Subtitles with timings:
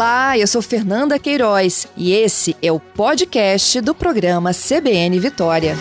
[0.00, 5.74] Olá, eu sou Fernanda Queiroz e esse é o podcast do programa CBN Vitória.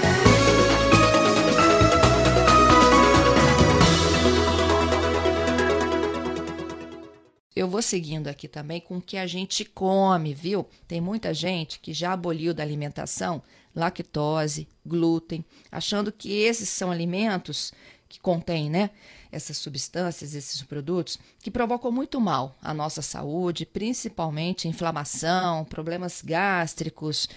[7.56, 10.68] Eu vou seguindo aqui também com o que a gente come, viu?
[10.86, 13.42] Tem muita gente que já aboliu da alimentação
[13.74, 17.72] lactose, glúten, achando que esses são alimentos
[18.10, 18.90] que contêm, né?
[19.32, 27.30] Essas substâncias, esses produtos, que provocam muito mal à nossa saúde, principalmente inflamação, problemas gástricos.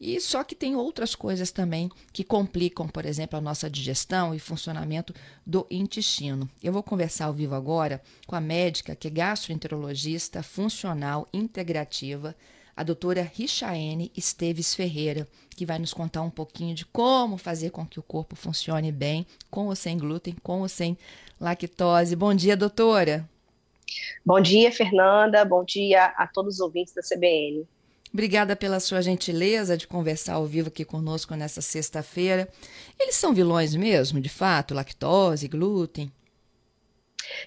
[0.00, 4.38] E só que tem outras coisas também que complicam, por exemplo, a nossa digestão e
[4.40, 5.14] funcionamento
[5.46, 6.50] do intestino.
[6.60, 12.34] Eu vou conversar ao vivo agora com a médica que é gastroenterologista funcional integrativa,
[12.76, 17.86] a doutora Richaene Esteves Ferreira, que vai nos contar um pouquinho de como fazer com
[17.86, 20.96] que o corpo funcione bem, com ou sem glúten, com ou sem
[21.40, 22.16] lactose.
[22.16, 23.28] Bom dia, doutora.
[24.24, 25.44] Bom dia, Fernanda.
[25.44, 27.66] Bom dia a todos os ouvintes da CBN.
[28.12, 32.46] Obrigada pela sua gentileza de conversar ao vivo aqui conosco nessa sexta-feira.
[32.98, 34.74] Eles são vilões mesmo, de fato?
[34.74, 36.12] Lactose, glúten?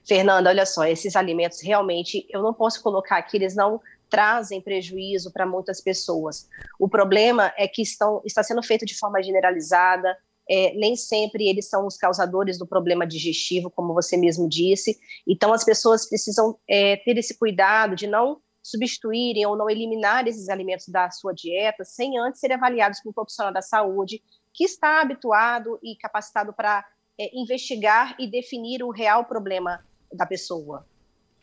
[0.04, 3.80] Fernanda, olha só, esses alimentos realmente eu não posso colocar aqui, eles não
[4.16, 6.48] trazem prejuízo para muitas pessoas.
[6.80, 10.18] O problema é que estão, está sendo feito de forma generalizada,
[10.50, 14.98] é, nem sempre eles são os causadores do problema digestivo, como você mesmo disse.
[15.28, 20.48] Então, as pessoas precisam é, ter esse cuidado de não substituírem ou não eliminar esses
[20.48, 25.02] alimentos da sua dieta sem antes serem avaliados por um profissional da saúde que está
[25.02, 26.86] habituado e capacitado para
[27.20, 30.88] é, investigar e definir o real problema da pessoa.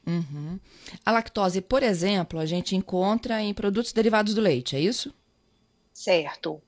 [0.07, 0.59] Uhum.
[1.05, 5.15] A lactose, por exemplo, a gente encontra em produtos derivados do leite, é isso?
[5.93, 6.61] Certo.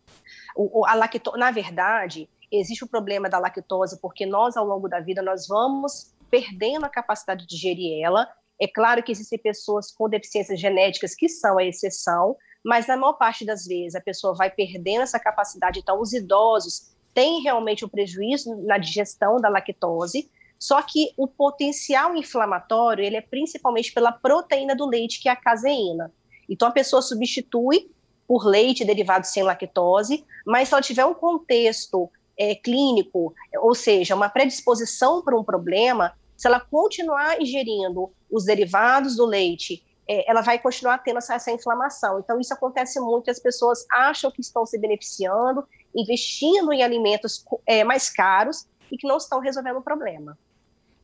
[0.57, 5.01] O, a lactose, na verdade, existe o problema da lactose porque nós, ao longo da
[5.01, 8.29] vida, nós vamos perdendo a capacidade de digerir ela.
[8.61, 13.15] É claro que existem pessoas com deficiências genéticas que são a exceção, mas na maior
[13.15, 15.81] parte das vezes a pessoa vai perdendo essa capacidade.
[15.81, 20.31] Então, os idosos têm realmente um prejuízo na digestão da lactose,
[20.65, 25.37] só que o potencial inflamatório ele é principalmente pela proteína do leite, que é a
[25.37, 26.11] caseína.
[26.49, 27.91] Então a pessoa substitui
[28.27, 34.15] por leite derivado sem lactose, mas se ela tiver um contexto é, clínico, ou seja,
[34.15, 40.41] uma predisposição para um problema, se ela continuar ingerindo os derivados do leite, é, ela
[40.41, 42.21] vai continuar tendo essa, essa, inflamação.
[42.21, 45.63] Então, isso acontece muito, as pessoas acham que estão se beneficiando,
[45.95, 50.39] investindo em alimentos é, mais caros e que não estão resolvendo o problema.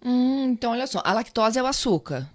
[0.05, 2.28] Hum, então, olha só, a lactose é o açúcar.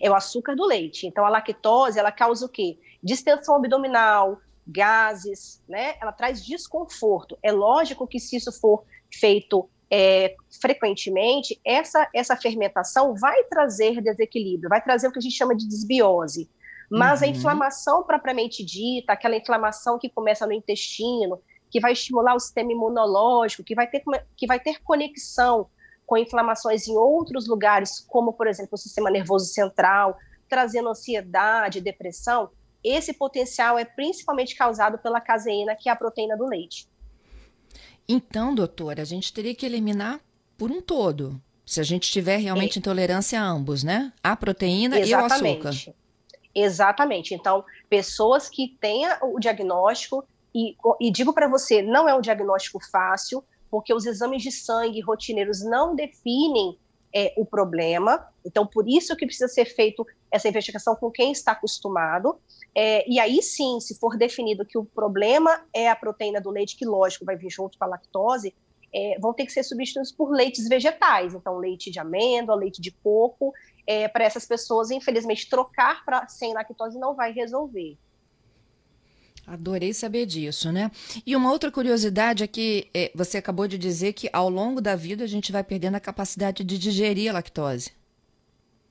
[0.00, 1.06] É o açúcar do leite.
[1.06, 2.78] Então, a lactose, ela causa o quê?
[3.02, 5.94] Distensão abdominal, gases, né?
[6.00, 7.38] Ela traz desconforto.
[7.42, 14.68] É lógico que se isso for feito é, frequentemente, essa, essa fermentação vai trazer desequilíbrio,
[14.68, 16.48] vai trazer o que a gente chama de desbiose.
[16.88, 17.26] Mas uhum.
[17.26, 21.40] a inflamação propriamente dita, aquela inflamação que começa no intestino,
[21.70, 24.02] que vai estimular o sistema imunológico, que vai ter,
[24.36, 25.68] que vai ter conexão
[26.10, 32.50] com inflamações em outros lugares, como, por exemplo, o sistema nervoso central, trazendo ansiedade, depressão,
[32.82, 36.88] esse potencial é principalmente causado pela caseína, que é a proteína do leite.
[38.08, 40.18] Então, doutora, a gente teria que eliminar
[40.58, 42.80] por um todo, se a gente tiver realmente é.
[42.80, 44.12] intolerância a ambos, né?
[44.20, 45.62] A proteína Exatamente.
[45.62, 45.94] e o açúcar.
[46.52, 47.34] Exatamente.
[47.34, 52.80] Então, pessoas que tenham o diagnóstico, e, e digo para você, não é um diagnóstico
[52.90, 56.78] fácil, porque os exames de sangue rotineiros não definem
[57.14, 61.52] é, o problema, então por isso que precisa ser feito essa investigação com quem está
[61.52, 62.38] acostumado,
[62.74, 66.76] é, e aí sim, se for definido que o problema é a proteína do leite,
[66.76, 68.54] que lógico vai vir junto com a lactose,
[68.92, 72.90] é, vão ter que ser substituídos por leites vegetais, então leite de amêndoa, leite de
[72.90, 73.52] coco,
[73.86, 77.96] é, para essas pessoas, infelizmente, trocar para sem lactose não vai resolver.
[79.50, 80.92] Adorei saber disso, né?
[81.26, 84.94] E uma outra curiosidade é que é, você acabou de dizer que ao longo da
[84.94, 87.90] vida a gente vai perdendo a capacidade de digerir a lactose.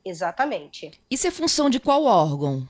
[0.03, 0.91] Exatamente.
[1.09, 2.67] Isso é função de qual órgão?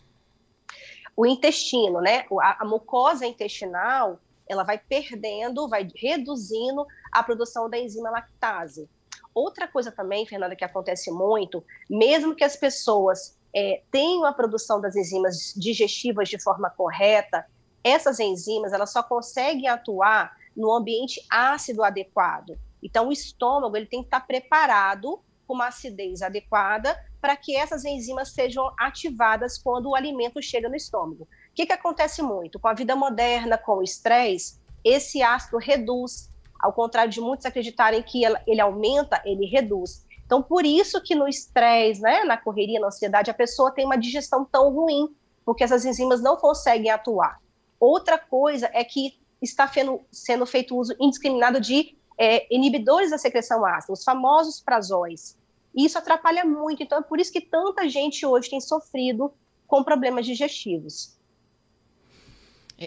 [1.18, 2.28] O intestino, né?
[2.40, 8.88] A, a mucosa intestinal, ela vai perdendo, vai reduzindo a produção da enzima lactase.
[9.34, 14.80] Outra coisa também, Fernanda, que acontece muito, mesmo que as pessoas é, tenham a produção
[14.80, 17.48] das enzimas digestivas de forma correta,
[17.84, 22.58] essas enzimas elas só conseguem atuar no ambiente ácido adequado.
[22.81, 27.84] Então, o estômago ele tem que estar preparado com uma acidez adequada para que essas
[27.84, 31.24] enzimas sejam ativadas quando o alimento chega no estômago.
[31.24, 32.60] O que, que acontece muito?
[32.60, 36.30] Com a vida moderna, com o estresse, esse ácido reduz,
[36.60, 40.06] ao contrário de muitos acreditarem que ele aumenta, ele reduz.
[40.25, 43.98] Então, por isso que no estresse, né, na correria, na ansiedade, a pessoa tem uma
[43.98, 47.40] digestão tão ruim, porque essas enzimas não conseguem atuar.
[47.80, 49.72] Outra coisa é que está
[50.12, 55.38] sendo feito uso indiscriminado de é, inibidores da secreção ácida, os famosos prazóis.
[55.74, 56.84] E isso atrapalha muito.
[56.84, 59.31] Então, é por isso que tanta gente hoje tem sofrido
[59.66, 61.18] com problemas digestivos.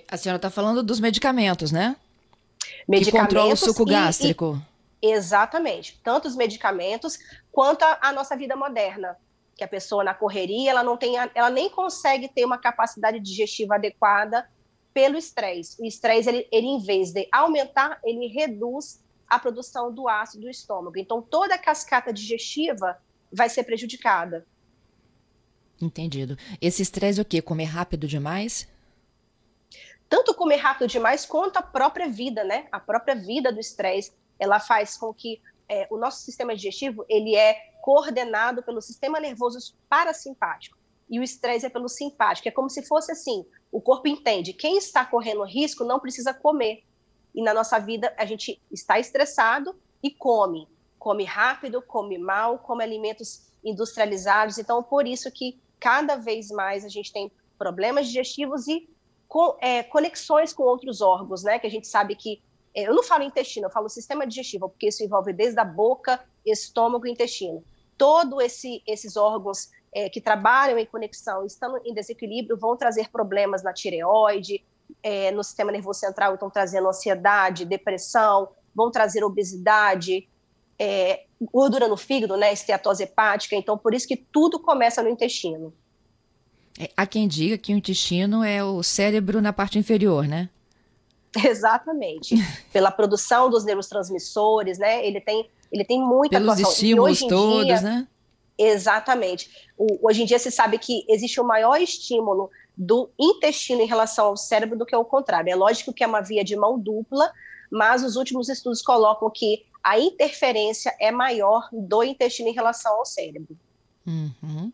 [0.09, 1.97] A senhora está falando dos medicamentos, né?
[2.89, 4.63] Medicamentos que controla o suco gástrico.
[5.01, 5.99] E, exatamente.
[6.03, 7.19] Tanto os medicamentos
[7.51, 9.17] quanto a, a, nossa vida moderna.
[9.55, 13.77] Que a pessoa na correria, ela não tem, ela nem consegue ter uma capacidade digestiva
[13.77, 14.49] adequada
[14.93, 15.81] pelo estresse.
[15.81, 20.51] O estresse, ele, ele, em vez de aumentar, ele reduz a produção do ácido do
[20.51, 20.99] estômago.
[20.99, 22.99] Então, toda a cascata digestiva
[23.33, 24.47] vai ser prejudicada.
[25.81, 26.37] Entendido.
[26.61, 27.41] Esse estresse é o quê?
[27.41, 28.69] Comer rápido demais?
[30.13, 32.67] tanto comer rápido demais quanto a própria vida, né?
[32.71, 37.35] A própria vida do estresse, ela faz com que é, o nosso sistema digestivo ele
[37.35, 40.77] é coordenado pelo sistema nervoso parasimpático
[41.13, 42.49] e o estresse é pelo simpático.
[42.49, 46.83] É como se fosse assim: o corpo entende quem está correndo risco não precisa comer.
[47.35, 50.67] E na nossa vida a gente está estressado e come,
[50.99, 54.57] come rápido, come mal, come alimentos industrializados.
[54.57, 58.89] Então por isso que cada vez mais a gente tem problemas digestivos e
[59.61, 61.59] é, conexões com outros órgãos, né?
[61.59, 62.43] Que a gente sabe que
[62.75, 66.25] é, eu não falo intestino, eu falo sistema digestivo, porque isso envolve desde a boca,
[66.45, 67.63] estômago e intestino.
[67.99, 73.63] Todos esse, esses órgãos é, que trabalham em conexão, estão em desequilíbrio, vão trazer problemas
[73.63, 74.65] na tireoide,
[75.03, 80.29] é, no sistema nervoso central, estão trazendo ansiedade, depressão, vão trazer obesidade,
[80.79, 83.55] é, gordura no fígado, né, esteatose hepática.
[83.55, 85.73] Então, por isso que tudo começa no intestino.
[86.79, 90.49] É, há quem diga que o intestino é o cérebro na parte inferior, né?
[91.45, 92.35] Exatamente.
[92.73, 95.07] Pela produção dos neurotransmissores, né?
[95.07, 96.73] Ele tem, ele tem muita Pelos atuação.
[96.73, 98.09] estímulos todos, dia, né?
[98.63, 99.69] Exatamente.
[99.77, 103.87] O, hoje em dia se sabe que existe o um maior estímulo do intestino em
[103.87, 105.51] relação ao cérebro do que o contrário.
[105.51, 107.33] É lógico que é uma via de mão dupla,
[107.71, 113.05] mas os últimos estudos colocam que a interferência é maior do intestino em relação ao
[113.05, 113.57] cérebro.
[114.07, 114.73] Uhum.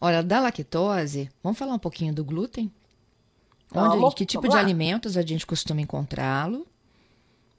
[0.00, 2.70] Olha, da lactose, vamos falar um pouquinho do glúten?
[3.74, 4.60] Onde, vamos, que tipo de lá.
[4.60, 6.66] alimentos a gente costuma encontrá-lo?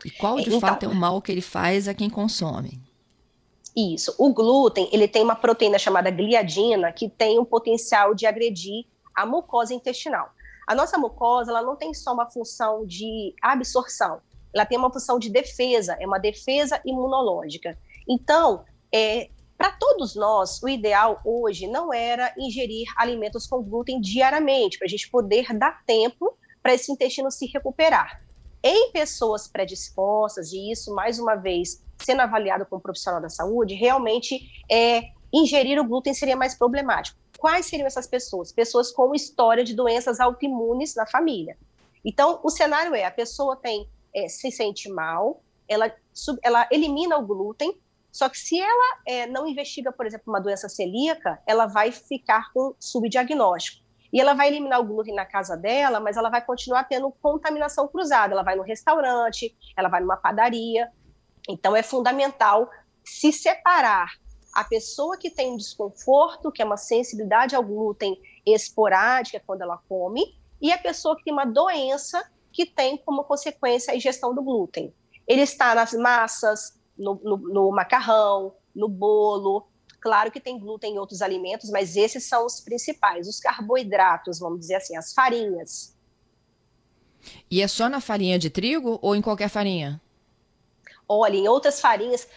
[0.06, 2.80] E qual de então, fato é o mal que ele faz a quem consome?
[3.76, 4.14] Isso.
[4.18, 8.86] O glúten, ele tem uma proteína chamada gliadina que tem um potencial de agredir
[9.16, 10.30] a mucosa intestinal.
[10.68, 14.22] A nossa mucosa, ela não tem só uma função de absorção,
[14.54, 17.78] ela tem uma função de defesa, é uma defesa imunológica.
[18.08, 18.64] Então,
[18.94, 24.86] é, para todos nós, o ideal hoje não era ingerir alimentos com glúten diariamente, para
[24.86, 28.22] a gente poder dar tempo para esse intestino se recuperar.
[28.64, 34.42] Em pessoas predispostas, e isso, mais uma vez, sendo avaliado como profissional da saúde, realmente
[34.70, 37.18] é, ingerir o glúten seria mais problemático.
[37.38, 38.52] Quais seriam essas pessoas?
[38.52, 41.58] Pessoas com história de doenças autoimunes na família.
[42.04, 45.94] Então, o cenário é: a pessoa tem, é, se sente mal, ela,
[46.44, 47.74] ela elimina o glúten,
[48.12, 52.52] só que se ela é, não investiga, por exemplo, uma doença celíaca, ela vai ficar
[52.52, 53.86] com subdiagnóstico.
[54.12, 57.88] E ela vai eliminar o glúten na casa dela, mas ela vai continuar tendo contaminação
[57.88, 58.34] cruzada.
[58.34, 60.92] Ela vai no restaurante, ela vai numa padaria.
[61.48, 62.70] Então é fundamental
[63.04, 64.10] se separar
[64.54, 69.80] a pessoa que tem um desconforto, que é uma sensibilidade ao glúten esporádica quando ela
[69.88, 74.42] come, e a pessoa que tem uma doença que tem como consequência a ingestão do
[74.42, 74.94] glúten.
[75.28, 79.68] Ele está nas massas, no, no, no macarrão, no bolo.
[80.00, 83.28] Claro que tem glúten em outros alimentos, mas esses são os principais.
[83.28, 85.96] Os carboidratos, vamos dizer assim, as farinhas.
[87.52, 90.02] E é só na farinha de trigo ou em qualquer farinha?
[91.08, 92.28] Olha, em outras farinhas,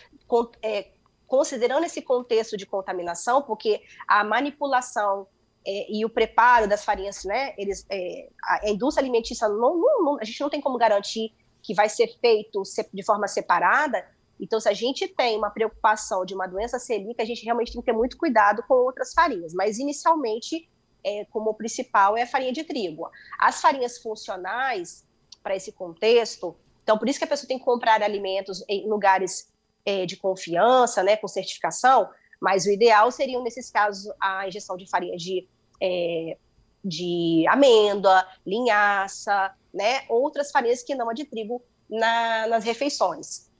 [0.62, 0.88] é,
[1.26, 5.26] considerando esse contexto de contaminação, porque a manipulação
[5.64, 10.18] é, e o preparo das farinhas, né, eles, é, a, indústria alimentícia, não, não, não,
[10.20, 14.04] a gente não tem como garantir que vai ser feito de forma separada,
[14.42, 17.80] então, se a gente tem uma preocupação de uma doença celíaca, a gente realmente tem
[17.80, 19.54] que ter muito cuidado com outras farinhas.
[19.54, 20.68] Mas, inicialmente,
[21.04, 23.08] é, como principal é a farinha de trigo.
[23.38, 25.06] As farinhas funcionais,
[25.44, 29.48] para esse contexto, então, por isso que a pessoa tem que comprar alimentos em lugares
[29.86, 32.08] é, de confiança, né, com certificação,
[32.40, 35.48] mas o ideal seria, nesses casos, a injeção de farinha de,
[35.80, 36.36] é,
[36.84, 43.51] de amêndoa, linhaça, né, outras farinhas que não a de trigo na, nas refeições.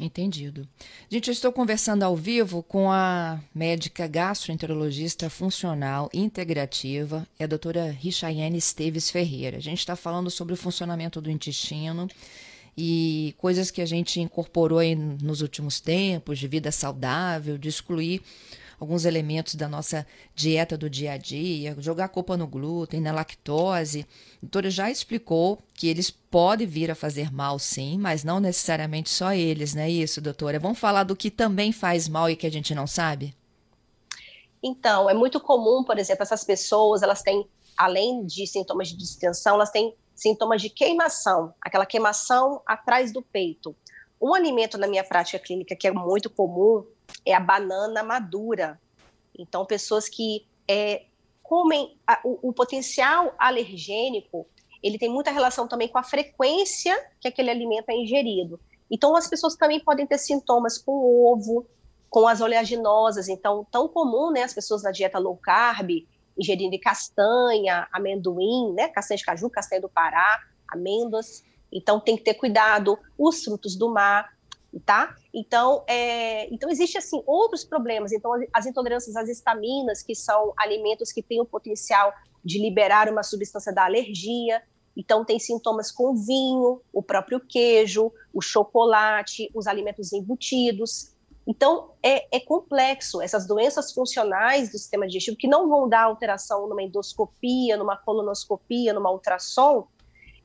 [0.00, 0.66] Entendido.
[1.10, 7.90] Gente, eu estou conversando ao vivo com a médica gastroenterologista funcional integrativa, é a doutora
[7.90, 9.58] Richaiane Esteves Ferreira.
[9.58, 12.08] A gente está falando sobre o funcionamento do intestino
[12.74, 14.80] e coisas que a gente incorporou
[15.20, 18.22] nos últimos tempos, de vida saudável, de excluir
[18.80, 23.12] alguns elementos da nossa dieta do dia a dia, jogar a culpa no glúten, na
[23.12, 24.06] lactose.
[24.36, 29.10] A doutora já explicou que eles podem vir a fazer mal, sim, mas não necessariamente
[29.10, 30.58] só eles, não é isso, doutora?
[30.58, 33.36] Vamos falar do que também faz mal e que a gente não sabe?
[34.62, 37.46] Então, é muito comum, por exemplo, essas pessoas, elas têm,
[37.76, 43.74] além de sintomas de distensão, elas têm sintomas de queimação, aquela queimação atrás do peito.
[44.20, 46.84] Um alimento na minha prática clínica que é muito comum
[47.24, 48.80] é a banana madura.
[49.38, 51.04] Então, pessoas que é,
[51.42, 54.46] comem a, o, o, potencial alergênico,
[54.82, 58.60] ele tem muita relação também com a frequência que aquele alimento é ingerido.
[58.90, 61.66] Então, as pessoas também podem ter sintomas com ovo,
[62.08, 63.28] com as oleaginosas.
[63.28, 65.90] Então, tão comum, né, as pessoas na dieta low carb
[66.38, 71.44] ingerindo castanha, amendoim, né, castanha de caju, castanha do Pará, amêndoas.
[71.72, 72.98] Então, tem que ter cuidado.
[73.18, 74.32] Os frutos do mar,
[74.78, 75.16] tá?
[75.34, 78.12] Então, é, então existe assim outros problemas.
[78.12, 82.12] Então, as intolerâncias às estaminas, que são alimentos que têm o potencial
[82.44, 84.62] de liberar uma substância da alergia.
[84.96, 91.12] Então, tem sintomas com vinho, o próprio queijo, o chocolate, os alimentos embutidos.
[91.46, 96.68] Então, é, é, complexo essas doenças funcionais do sistema digestivo que não vão dar alteração
[96.68, 99.88] numa endoscopia, numa colonoscopia, numa ultrassom,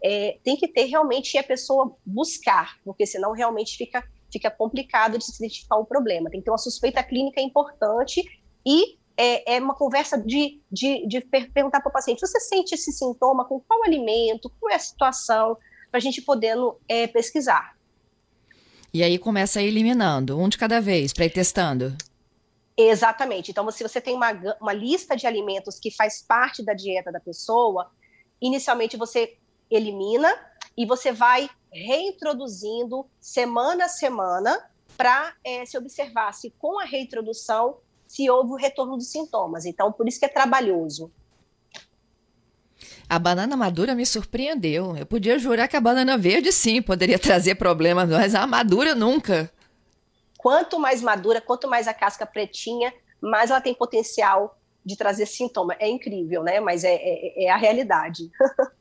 [0.03, 4.03] é, tem que ter realmente a pessoa buscar, porque senão realmente fica,
[4.35, 6.29] fica complicado de se identificar o problema.
[6.29, 8.21] Tem que ter uma suspeita clínica importante
[8.65, 12.91] e é, é uma conversa de, de, de perguntar para o paciente: você sente esse
[12.91, 15.57] sintoma com qual alimento, qual é a situação,
[15.89, 17.75] para a gente podendo é, pesquisar.
[18.93, 21.95] E aí começa a ir eliminando, um de cada vez, para ir testando.
[22.77, 23.51] Exatamente.
[23.51, 27.19] Então, se você tem uma, uma lista de alimentos que faz parte da dieta da
[27.19, 27.89] pessoa,
[28.41, 29.37] inicialmente você
[29.71, 30.33] elimina
[30.77, 37.77] e você vai reintroduzindo semana a semana para é, se observar se com a reintrodução
[38.07, 39.65] se houve o retorno dos sintomas.
[39.65, 41.11] Então, por isso que é trabalhoso.
[43.09, 44.95] A banana madura me surpreendeu.
[44.95, 49.51] Eu podia jurar que a banana verde sim poderia trazer problemas, mas a madura nunca.
[50.37, 55.75] Quanto mais madura, quanto mais a casca pretinha, mais ela tem potencial de trazer sintoma.
[55.79, 56.59] É incrível, né?
[56.59, 58.29] Mas é, é, é a realidade.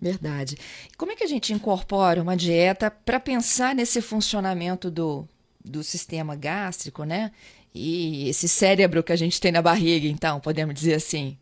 [0.00, 0.56] Verdade.
[0.96, 5.28] Como é que a gente incorpora uma dieta para pensar nesse funcionamento do,
[5.64, 7.32] do sistema gástrico, né?
[7.74, 11.36] E esse cérebro que a gente tem na barriga, então, podemos dizer assim?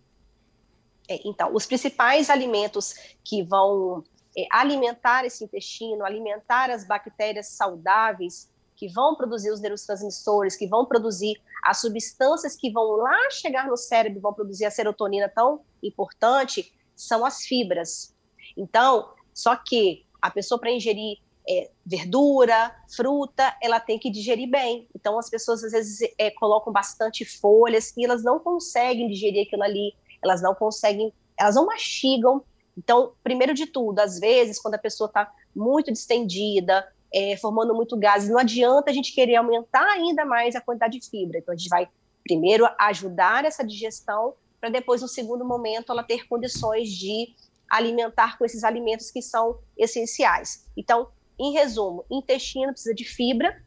[1.09, 4.03] É, então, os principais alimentos que vão
[4.37, 10.85] é, alimentar esse intestino, alimentar as bactérias saudáveis, que vão produzir os neurotransmissores, que vão
[10.85, 16.73] produzir as substâncias que vão lá chegar no cérebro, vão produzir a serotonina tão importante,
[16.95, 18.15] são as fibras.
[18.57, 24.89] Então, só que a pessoa para ingerir é, verdura, fruta, ela tem que digerir bem.
[24.95, 29.63] Então, as pessoas às vezes é, colocam bastante folhas e elas não conseguem digerir aquilo
[29.63, 32.43] ali elas não conseguem, elas não mastigam.
[32.77, 37.97] Então, primeiro de tudo, às vezes, quando a pessoa está muito distendida, é, formando muito
[37.97, 41.39] gases, não adianta a gente querer aumentar ainda mais a quantidade de fibra.
[41.39, 41.89] Então, a gente vai
[42.23, 47.35] primeiro ajudar essa digestão, para depois, no segundo momento, ela ter condições de
[47.71, 50.67] alimentar com esses alimentos que são essenciais.
[50.77, 51.09] Então,
[51.39, 53.63] em resumo, intestino precisa de fibra,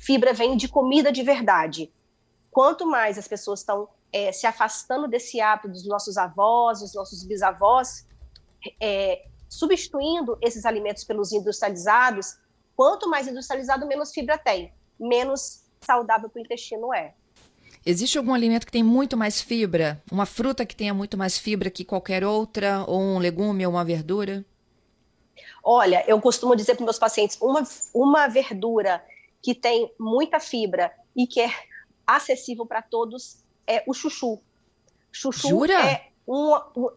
[0.00, 1.92] fibra vem de comida de verdade.
[2.50, 7.24] Quanto mais as pessoas estão é, se afastando desse hábito dos nossos avós, dos nossos
[7.24, 8.06] bisavós,
[8.80, 12.38] é, substituindo esses alimentos pelos industrializados,
[12.76, 17.14] quanto mais industrializado, menos fibra tem, menos saudável para o intestino é.
[17.90, 19.98] Existe algum alimento que tem muito mais fibra?
[20.12, 22.84] Uma fruta que tenha muito mais fibra que qualquer outra?
[22.86, 24.44] Ou um legume ou uma verdura?
[25.64, 29.02] Olha, eu costumo dizer para meus pacientes: uma, uma verdura
[29.40, 31.50] que tem muita fibra e que é
[32.06, 34.38] acessível para todos é o chuchu.
[35.10, 35.72] Chuchu Jura?
[35.72, 36.90] é um, um,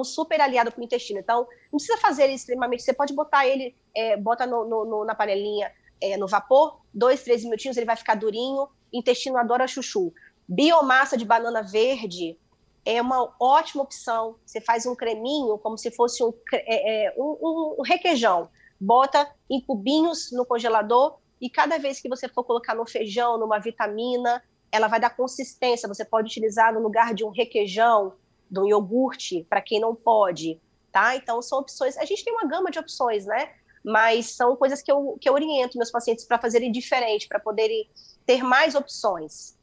[0.00, 1.20] um super aliado para o intestino.
[1.20, 2.82] Então, não precisa fazer ele extremamente.
[2.82, 5.70] Você pode botar ele, é, bota no, no, no, na panelinha
[6.00, 8.68] é, no vapor, dois, três minutinhos, ele vai ficar durinho.
[8.92, 10.12] Intestino adora chuchu.
[10.48, 12.38] Biomassa de banana verde
[12.84, 14.36] é uma ótima opção.
[14.44, 18.48] Você faz um creminho, como se fosse um, é, é, um, um requeijão.
[18.80, 23.58] Bota em cubinhos no congelador e cada vez que você for colocar no feijão, numa
[23.58, 25.88] vitamina, ela vai dar consistência.
[25.88, 28.14] Você pode utilizar no lugar de um requeijão,
[28.50, 31.16] de um iogurte, para quem não pode, tá?
[31.16, 31.96] Então, são opções.
[31.96, 33.52] A gente tem uma gama de opções, né?
[33.84, 37.88] Mas são coisas que eu, que eu oriento meus pacientes para fazerem diferente, para poderem
[38.24, 39.56] ter mais opções.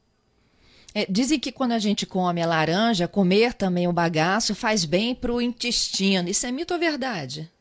[0.93, 5.13] É, dizem que quando a gente come a laranja, comer também o bagaço faz bem
[5.13, 6.29] para o intestino.
[6.29, 7.51] Isso é mito ou verdade?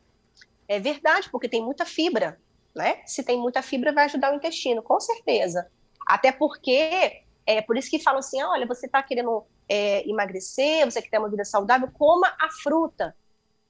[0.67, 2.39] É verdade, porque tem muita fibra,
[2.75, 3.01] né?
[3.07, 5.71] Se tem muita fibra, vai ajudar o intestino, com certeza.
[6.07, 11.03] Até porque, é por isso que falam assim, olha, você está querendo é, emagrecer, você
[11.03, 13.15] quer ter uma vida saudável, coma a fruta.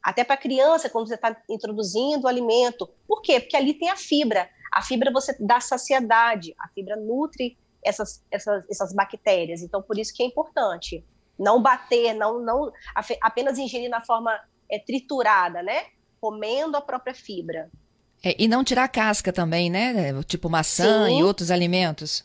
[0.00, 2.88] Até para criança, quando você está introduzindo o alimento.
[3.06, 3.40] Por quê?
[3.40, 4.48] Porque ali tem a fibra.
[4.72, 9.62] A fibra você dá saciedade, a fibra nutre essas, essas, essas bactérias.
[9.62, 11.04] Então, por isso que é importante.
[11.38, 12.72] Não bater, não, não
[13.20, 14.38] apenas ingerir na forma
[14.70, 15.86] é, triturada, né?
[16.20, 17.70] Comendo a própria fibra.
[18.22, 20.20] É, e não tirar a casca também, né?
[20.24, 21.20] Tipo maçã Sim.
[21.20, 22.24] e outros alimentos.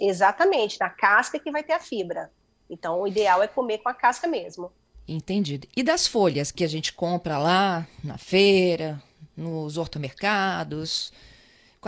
[0.00, 2.30] Exatamente, na casca que vai ter a fibra.
[2.70, 4.70] Então, o ideal é comer com a casca mesmo.
[5.06, 5.66] Entendido.
[5.76, 9.02] E das folhas que a gente compra lá na feira,
[9.36, 11.12] nos hortomercados?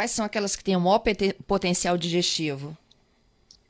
[0.01, 1.03] Quais são aquelas que têm o maior
[1.47, 2.75] potencial digestivo?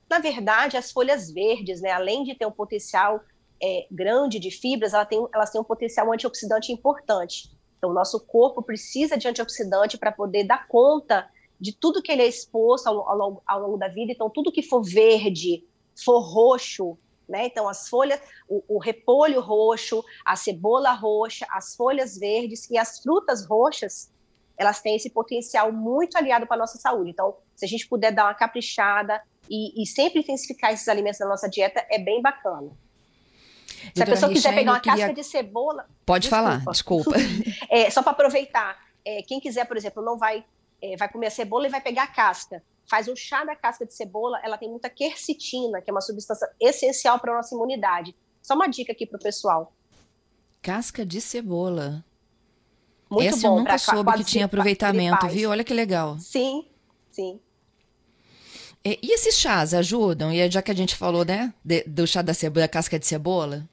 [0.08, 3.20] Na verdade, as folhas verdes, né, além de ter um potencial
[3.60, 7.50] é, grande de fibras, elas têm, um potencial antioxidante importante.
[7.76, 12.22] Então, o nosso corpo precisa de antioxidante para poder dar conta de tudo que ele
[12.22, 14.12] é exposto ao, ao, longo, ao longo da vida.
[14.12, 15.64] Então, tudo que for verde,
[15.96, 16.96] for roxo,
[17.28, 17.46] né?
[17.46, 23.00] Então, as folhas, o, o, repolho roxo, a cebola roxa, as folhas verdes e as
[23.00, 24.12] frutas roxas,
[24.60, 27.10] elas têm esse potencial muito aliado para a nossa saúde.
[27.10, 31.26] Então, se a gente puder dar uma caprichada e, e sempre intensificar esses alimentos na
[31.26, 32.70] nossa dieta, é bem bacana.
[33.94, 35.06] Se a pessoa quiser pegar uma queria...
[35.06, 35.88] casca de cebola.
[36.04, 36.60] Pode desculpa.
[36.60, 37.12] falar, desculpa.
[37.70, 40.44] é, só para aproveitar, é, quem quiser, por exemplo, não vai,
[40.82, 43.86] é, vai comer a cebola e vai pegar a casca faz um chá da casca
[43.86, 48.16] de cebola, ela tem muita quercetina, que é uma substância essencial para a nossa imunidade.
[48.42, 49.72] Só uma dica aqui para o pessoal.
[50.60, 52.04] Casca de cebola.
[53.10, 53.56] Muito Essa bom.
[53.56, 55.50] eu nunca soube que tinha aproveitamento, viu?
[55.50, 56.16] Olha que legal.
[56.18, 56.64] Sim,
[57.10, 57.40] sim.
[58.84, 60.32] E, e esses chás ajudam?
[60.32, 63.06] E já que a gente falou, né, de, do chá da cebola, da casca de
[63.06, 63.68] cebola?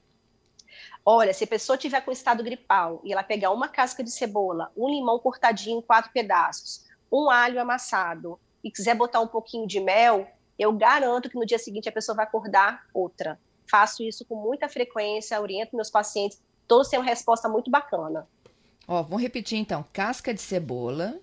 [1.05, 4.71] Olha, se a pessoa tiver com estado gripal e ela pegar uma casca de cebola,
[4.75, 9.79] um limão cortadinho em quatro pedaços, um alho amassado, e quiser botar um pouquinho de
[9.79, 10.27] mel,
[10.59, 13.39] eu garanto que no dia seguinte a pessoa vai acordar outra.
[13.69, 18.27] Faço isso com muita frequência, oriento meus pacientes, todos têm uma resposta muito bacana.
[18.87, 21.19] Ó, vamos repetir então: casca de cebola.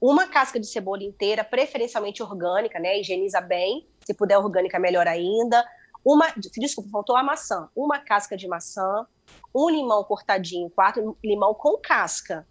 [0.00, 3.00] Uma casca de cebola inteira, preferencialmente orgânica, né?
[3.00, 3.86] Higieniza bem.
[4.04, 5.64] Se puder orgânica, melhor ainda.
[6.04, 7.68] Uma, desculpa, faltou a maçã.
[7.76, 9.06] Uma casca de maçã,
[9.54, 12.46] um limão cortadinho, quatro limão com casca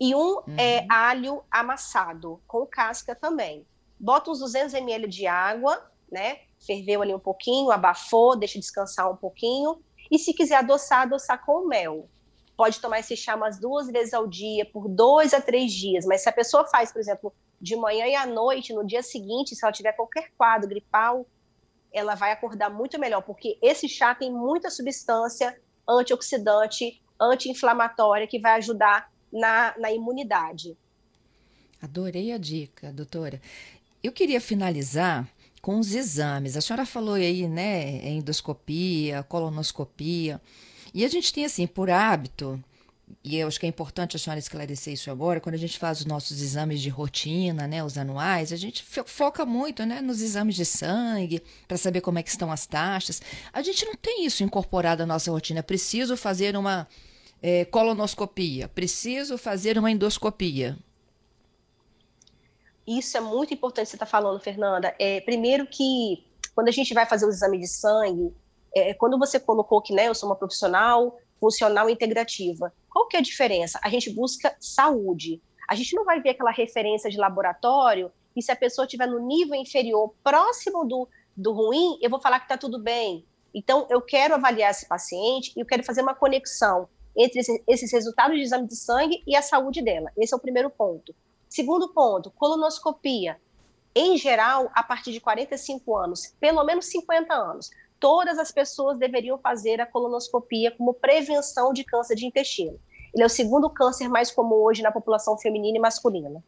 [0.00, 0.56] e um uhum.
[0.56, 3.66] é, alho amassado, com casca também.
[3.98, 6.40] Bota uns 200 ml de água, né?
[6.64, 9.80] Ferveu ali um pouquinho, abafou, deixa descansar um pouquinho.
[10.10, 12.08] E se quiser adoçar, adoçar com mel.
[12.58, 16.04] Pode tomar esse chá umas duas vezes ao dia, por dois a três dias.
[16.04, 19.54] Mas se a pessoa faz, por exemplo, de manhã e à noite, no dia seguinte,
[19.54, 21.24] se ela tiver qualquer quadro gripal,
[21.92, 25.56] ela vai acordar muito melhor, porque esse chá tem muita substância
[25.88, 30.76] antioxidante, anti-inflamatória, que vai ajudar na, na imunidade.
[31.80, 33.40] Adorei a dica, doutora.
[34.02, 35.28] Eu queria finalizar
[35.62, 36.56] com os exames.
[36.56, 40.40] A senhora falou aí, né, endoscopia, colonoscopia.
[40.92, 42.62] E a gente tem, assim, por hábito,
[43.24, 46.00] e eu acho que é importante a senhora esclarecer isso agora, quando a gente faz
[46.00, 50.54] os nossos exames de rotina, né, os anuais, a gente foca muito, né, nos exames
[50.54, 53.20] de sangue, para saber como é que estão as taxas.
[53.52, 55.62] A gente não tem isso incorporado à nossa rotina.
[55.62, 56.86] Preciso fazer uma
[57.42, 60.76] é, colonoscopia, preciso fazer uma endoscopia.
[62.86, 64.94] Isso é muito importante você estar tá falando, Fernanda.
[64.98, 66.24] É, primeiro que
[66.54, 68.32] quando a gente vai fazer o exame de sangue,
[68.78, 73.20] é, quando você colocou que né, eu sou uma profissional funcional integrativa, qual que é
[73.20, 73.78] a diferença?
[73.82, 75.40] A gente busca saúde.
[75.68, 79.18] A gente não vai ver aquela referência de laboratório e se a pessoa estiver no
[79.18, 83.24] nível inferior, próximo do, do ruim, eu vou falar que está tudo bem.
[83.52, 88.36] Então, eu quero avaliar esse paciente e eu quero fazer uma conexão entre esses resultados
[88.36, 90.10] de exame de sangue e a saúde dela.
[90.16, 91.14] Esse é o primeiro ponto.
[91.48, 93.40] Segundo ponto, colonoscopia.
[93.94, 99.38] Em geral, a partir de 45 anos, pelo menos 50 anos, todas as pessoas deveriam
[99.38, 102.78] fazer a colonoscopia como prevenção de câncer de intestino.
[103.14, 106.42] Ele é o segundo câncer mais comum hoje na população feminina e masculina.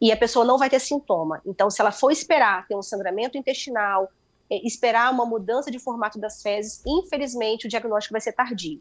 [0.00, 1.40] E a pessoa não vai ter sintoma.
[1.46, 4.10] Então, se ela for esperar ter um sangramento intestinal,
[4.50, 8.80] é, esperar uma mudança de formato das fezes, infelizmente o diagnóstico vai ser tardio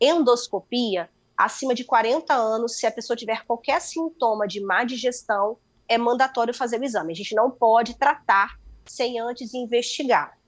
[0.00, 5.98] endoscopia, acima de 40 anos, se a pessoa tiver qualquer sintoma de má digestão, é
[5.98, 7.12] mandatório fazer o exame.
[7.12, 10.38] A gente não pode tratar sem antes investigar.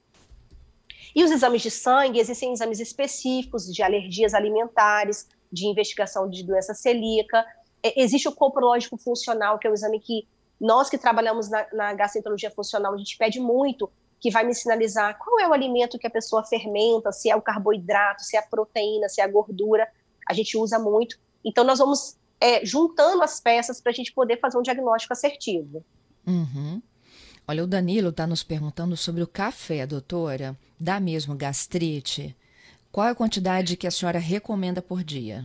[1.14, 6.74] E os exames de sangue, existem exames específicos de alergias alimentares, de investigação de doença
[6.74, 7.44] celíaca.
[7.96, 10.26] Existe o coprológico funcional, que é um exame que
[10.60, 15.18] nós que trabalhamos na, na gastroenterologia funcional, a gente pede muito, que vai me sinalizar
[15.18, 18.42] qual é o alimento que a pessoa fermenta, se é o carboidrato, se é a
[18.42, 19.88] proteína, se é a gordura.
[20.28, 21.18] A gente usa muito.
[21.44, 25.84] Então, nós vamos é, juntando as peças para a gente poder fazer um diagnóstico assertivo.
[26.24, 26.80] Uhum.
[27.46, 30.56] Olha, o Danilo está nos perguntando sobre o café, doutora.
[30.78, 32.36] Dá mesmo gastrite?
[32.92, 35.44] Qual é a quantidade que a senhora recomenda por dia?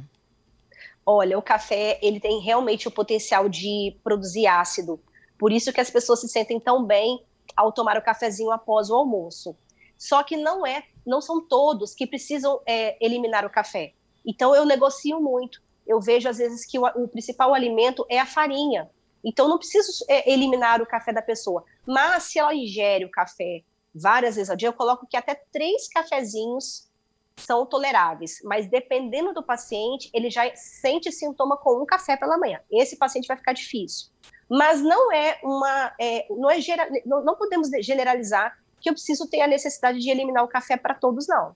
[1.05, 4.99] Olha, o café ele tem realmente o potencial de produzir ácido.
[5.39, 7.23] Por isso que as pessoas se sentem tão bem
[7.55, 9.55] ao tomar o cafezinho após o almoço.
[9.97, 13.93] Só que não é, não são todos que precisam é, eliminar o café.
[14.25, 15.61] Então eu negocio muito.
[15.85, 18.89] Eu vejo às vezes que o, o principal alimento é a farinha.
[19.27, 21.65] Então não preciso é, eliminar o café da pessoa.
[21.85, 23.61] Mas se ela ingere o café
[23.93, 26.87] várias vezes ao dia, eu coloco que até três cafezinhos
[27.35, 32.61] são toleráveis, mas dependendo do paciente, ele já sente sintoma com um café pela manhã.
[32.71, 34.07] Esse paciente vai ficar difícil.
[34.49, 36.57] Mas não é uma, é, não, é
[37.05, 40.95] não, não podemos generalizar que eu preciso ter a necessidade de eliminar o café para
[40.95, 41.53] todos, não.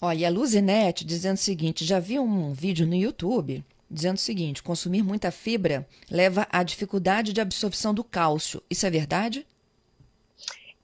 [0.00, 4.62] Olha, a Luzinete dizendo o seguinte: já vi um vídeo no YouTube dizendo o seguinte:
[4.62, 8.62] consumir muita fibra leva à dificuldade de absorção do cálcio.
[8.70, 9.46] Isso é verdade?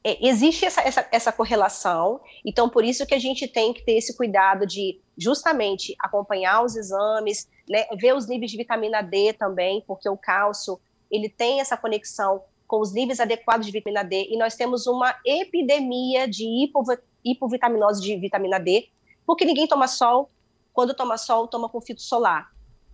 [0.03, 3.99] É, existe essa, essa, essa correlação, então por isso que a gente tem que ter
[3.99, 9.85] esse cuidado de justamente acompanhar os exames, né, ver os níveis de vitamina D também,
[9.87, 14.39] porque o cálcio ele tem essa conexão com os níveis adequados de vitamina D, e
[14.39, 16.47] nós temos uma epidemia de
[17.23, 18.89] hipovitaminose de vitamina D,
[19.27, 20.31] porque ninguém toma sol,
[20.73, 22.51] quando toma sol, toma com filtro solar.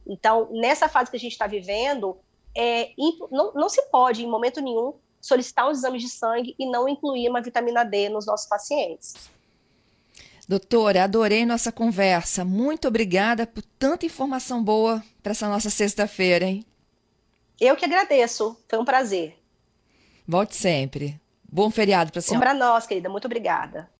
[0.06, 2.16] Então, nessa fase que a gente está vivendo,
[2.56, 2.90] é,
[3.30, 7.28] não, não se pode, em momento nenhum, solicitar os exames de sangue e não incluir
[7.28, 9.14] uma vitamina D nos nossos pacientes.
[10.48, 12.44] Doutora, adorei nossa conversa.
[12.44, 16.64] Muito obrigada por tanta informação boa para essa nossa sexta-feira, hein?
[17.60, 18.56] Eu que agradeço.
[18.68, 19.36] Foi um prazer.
[20.26, 21.20] Volte sempre.
[21.50, 22.38] Bom feriado para a senhora.
[22.38, 23.08] Um para nós, querida.
[23.08, 23.90] Muito obrigada.